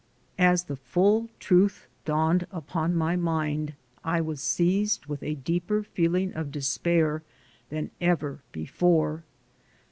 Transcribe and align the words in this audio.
As 0.39 0.63
the 0.63 0.77
full 0.77 1.29
truth 1.39 1.85
dawned 2.05 2.47
upon 2.51 2.95
my 2.95 3.15
mind, 3.15 3.75
I 4.03 4.19
was 4.19 4.41
seized 4.41 5.05
with 5.05 5.21
a 5.21 5.35
deeper 5.35 5.83
feeling 5.83 6.33
of 6.33 6.51
despair 6.51 7.21
than 7.69 7.91
ever 8.01 8.39
before. 8.51 9.25